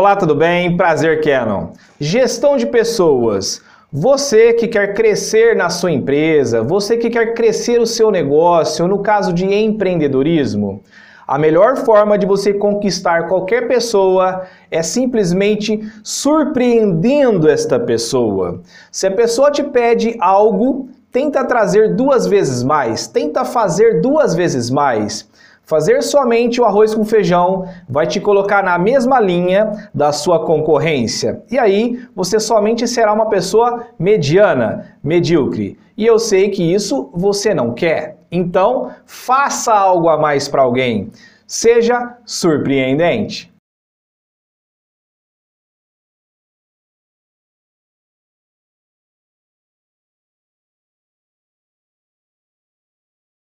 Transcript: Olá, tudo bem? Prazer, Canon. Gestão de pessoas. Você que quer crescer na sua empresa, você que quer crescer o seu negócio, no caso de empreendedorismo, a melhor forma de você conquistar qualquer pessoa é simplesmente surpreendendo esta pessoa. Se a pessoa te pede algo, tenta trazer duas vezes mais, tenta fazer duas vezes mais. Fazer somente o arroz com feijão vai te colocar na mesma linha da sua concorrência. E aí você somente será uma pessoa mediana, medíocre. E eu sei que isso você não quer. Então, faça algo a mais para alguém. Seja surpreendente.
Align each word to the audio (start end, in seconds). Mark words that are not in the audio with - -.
Olá, 0.00 0.14
tudo 0.14 0.32
bem? 0.32 0.76
Prazer, 0.76 1.20
Canon. 1.22 1.70
Gestão 1.98 2.56
de 2.56 2.66
pessoas. 2.66 3.60
Você 3.92 4.52
que 4.52 4.68
quer 4.68 4.94
crescer 4.94 5.56
na 5.56 5.70
sua 5.70 5.90
empresa, 5.90 6.62
você 6.62 6.96
que 6.96 7.10
quer 7.10 7.34
crescer 7.34 7.80
o 7.80 7.84
seu 7.84 8.08
negócio, 8.08 8.86
no 8.86 9.00
caso 9.00 9.32
de 9.32 9.44
empreendedorismo, 9.44 10.84
a 11.26 11.36
melhor 11.36 11.78
forma 11.78 12.16
de 12.16 12.26
você 12.26 12.54
conquistar 12.54 13.26
qualquer 13.26 13.66
pessoa 13.66 14.44
é 14.70 14.84
simplesmente 14.84 15.80
surpreendendo 16.04 17.48
esta 17.48 17.80
pessoa. 17.80 18.62
Se 18.92 19.04
a 19.08 19.10
pessoa 19.10 19.50
te 19.50 19.64
pede 19.64 20.16
algo, 20.20 20.90
tenta 21.10 21.44
trazer 21.44 21.96
duas 21.96 22.24
vezes 22.24 22.62
mais, 22.62 23.08
tenta 23.08 23.44
fazer 23.44 24.00
duas 24.00 24.32
vezes 24.32 24.70
mais. 24.70 25.28
Fazer 25.68 26.02
somente 26.02 26.62
o 26.62 26.64
arroz 26.64 26.94
com 26.94 27.04
feijão 27.04 27.68
vai 27.86 28.06
te 28.06 28.18
colocar 28.18 28.64
na 28.64 28.78
mesma 28.78 29.20
linha 29.20 29.90
da 29.92 30.12
sua 30.12 30.46
concorrência. 30.46 31.42
E 31.50 31.58
aí 31.58 32.08
você 32.16 32.40
somente 32.40 32.88
será 32.88 33.12
uma 33.12 33.28
pessoa 33.28 33.86
mediana, 33.98 34.96
medíocre. 35.04 35.78
E 35.94 36.06
eu 36.06 36.18
sei 36.18 36.48
que 36.48 36.62
isso 36.62 37.10
você 37.12 37.52
não 37.52 37.74
quer. 37.74 38.16
Então, 38.32 38.90
faça 39.04 39.74
algo 39.74 40.08
a 40.08 40.16
mais 40.16 40.48
para 40.48 40.62
alguém. 40.62 41.10
Seja 41.46 42.16
surpreendente. 42.24 43.52